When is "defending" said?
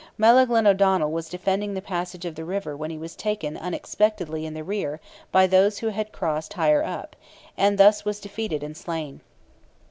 1.29-1.75